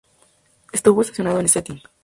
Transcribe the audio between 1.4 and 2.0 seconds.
Stettin.